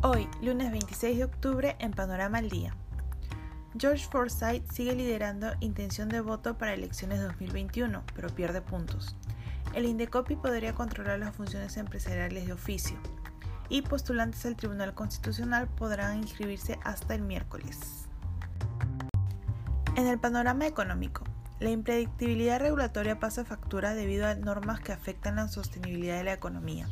[0.00, 2.72] Hoy, lunes 26 de octubre, en Panorama al Día.
[3.76, 9.16] George Forsyth sigue liderando intención de voto para elecciones 2021, pero pierde puntos.
[9.74, 12.96] El Indecopi podría controlar las funciones empresariales de oficio
[13.68, 18.06] y postulantes al Tribunal Constitucional podrán inscribirse hasta el miércoles.
[19.96, 21.24] En el panorama económico,
[21.58, 26.88] la impredictibilidad regulatoria pasa factura debido a normas que afectan la sostenibilidad de la economía.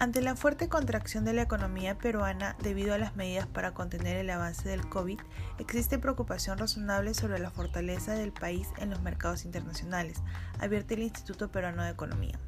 [0.00, 4.30] Ante la fuerte contracción de la economía peruana debido a las medidas para contener el
[4.30, 5.18] avance del COVID,
[5.58, 10.22] existe preocupación razonable sobre la fortaleza del país en los mercados internacionales,
[10.60, 12.38] advierte el Instituto Peruano de Economía.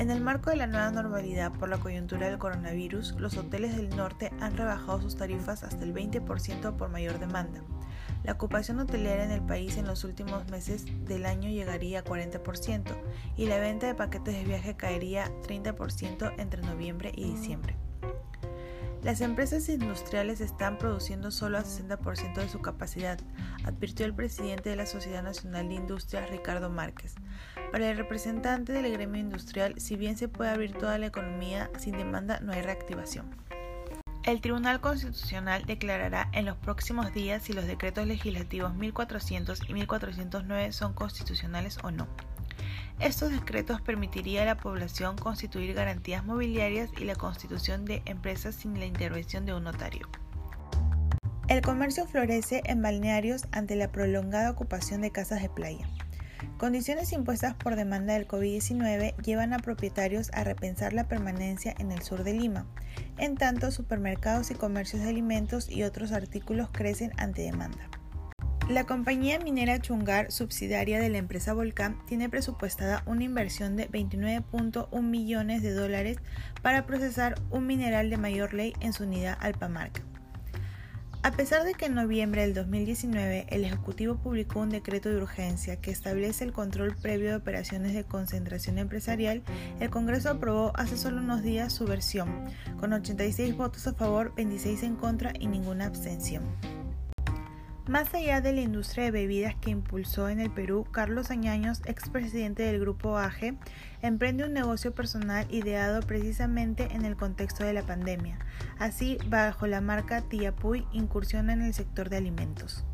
[0.00, 3.90] En el marco de la nueva normalidad por la coyuntura del coronavirus, los hoteles del
[3.90, 7.60] norte han rebajado sus tarifas hasta el 20% por mayor demanda.
[8.24, 12.96] La ocupación hotelera en el país en los últimos meses del año llegaría a 40%
[13.36, 17.76] y la venta de paquetes de viaje caería 30% entre noviembre y diciembre.
[19.02, 23.18] Las empresas industriales están produciendo solo a 60% de su capacidad,
[23.64, 27.16] advirtió el presidente de la Sociedad Nacional de Industrias, Ricardo Márquez.
[27.72, 31.96] Para el representante del gremio industrial, si bien se puede abrir toda la economía, sin
[31.96, 33.30] demanda no hay reactivación.
[34.24, 40.72] El Tribunal Constitucional declarará en los próximos días si los decretos legislativos 1400 y 1409
[40.72, 42.06] son constitucionales o no.
[42.98, 48.78] Estos decretos permitirían a la población constituir garantías mobiliarias y la constitución de empresas sin
[48.78, 50.06] la intervención de un notario.
[51.48, 55.88] El comercio florece en balnearios ante la prolongada ocupación de casas de playa.
[56.58, 62.02] Condiciones impuestas por demanda del COVID-19 llevan a propietarios a repensar la permanencia en el
[62.02, 62.66] sur de Lima.
[63.18, 67.88] En tanto, supermercados y comercios de alimentos y otros artículos crecen ante demanda.
[68.70, 75.02] La compañía minera Chungar, subsidiaria de la empresa Volcán, tiene presupuestada una inversión de 29.1
[75.02, 76.18] millones de dólares
[76.62, 80.02] para procesar un mineral de mayor ley en su unidad Alpamarca.
[81.22, 85.76] A pesar de que en noviembre del 2019 el Ejecutivo publicó un decreto de urgencia
[85.76, 89.42] que establece el control previo de operaciones de concentración empresarial,
[89.80, 92.46] el Congreso aprobó hace solo unos días su versión,
[92.78, 96.42] con 86 votos a favor, 26 en contra y ninguna abstención.
[97.90, 102.62] Más allá de la industria de bebidas que impulsó en el Perú, Carlos Añaños, expresidente
[102.62, 103.56] del grupo AGE,
[104.00, 108.38] emprende un negocio personal ideado precisamente en el contexto de la pandemia.
[108.78, 112.84] Así, bajo la marca Tiapuy, incursiona en el sector de alimentos.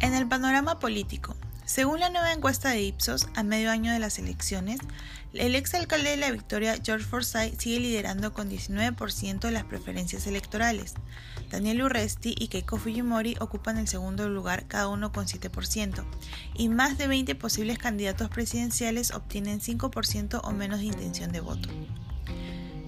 [0.00, 1.36] En el panorama político,
[1.68, 4.80] según la nueva encuesta de Ipsos, a medio año de las elecciones,
[5.34, 10.94] el exalcalde de la Victoria, George Forsyth, sigue liderando con 19% de las preferencias electorales.
[11.50, 16.06] Daniel Urresti y Keiko Fujimori ocupan el segundo lugar, cada uno con 7%,
[16.54, 21.68] y más de 20 posibles candidatos presidenciales obtienen 5% o menos de intención de voto.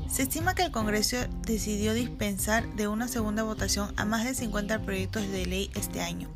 [0.09, 4.81] Se estima que el Congreso decidió dispensar de una segunda votación a más de 50
[4.81, 6.31] proyectos de ley este año,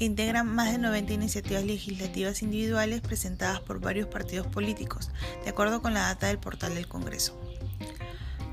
[0.00, 5.10] que integran más de 90 iniciativas legislativas individuales presentadas por varios partidos políticos,
[5.44, 7.38] de acuerdo con la data del portal del Congreso.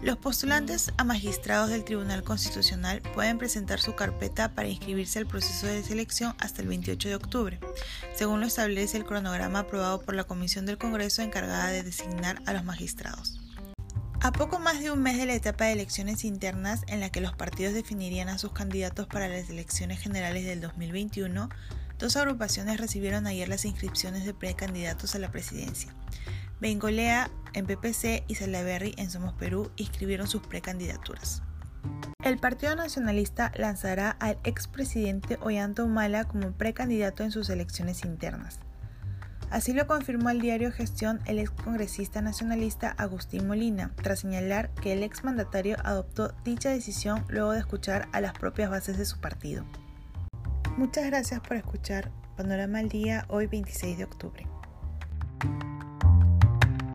[0.01, 5.67] Los postulantes a magistrados del Tribunal Constitucional pueden presentar su carpeta para inscribirse al proceso
[5.67, 7.59] de selección hasta el 28 de octubre,
[8.13, 12.51] según lo establece el cronograma aprobado por la Comisión del Congreso encargada de designar a
[12.51, 13.39] los magistrados.
[14.19, 17.21] A poco más de un mes de la etapa de elecciones internas en la que
[17.21, 21.49] los partidos definirían a sus candidatos para las elecciones generales del 2021,
[21.99, 25.93] dos agrupaciones recibieron ayer las inscripciones de precandidatos a la presidencia.
[26.59, 31.43] Bengolea en PPC y Salaberry en Somos Perú inscribieron sus precandidaturas.
[32.23, 38.59] El Partido Nacionalista lanzará al expresidente Ollanta Humala como precandidato en sus elecciones internas.
[39.49, 45.03] Así lo confirmó al diario Gestión el excongresista nacionalista Agustín Molina, tras señalar que el
[45.03, 49.63] exmandatario adoptó dicha decisión luego de escuchar a las propias bases de su partido.
[50.77, 54.47] Muchas gracias por escuchar Panorama al Día hoy 26 de octubre.